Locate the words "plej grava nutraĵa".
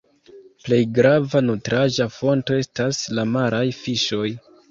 0.67-2.07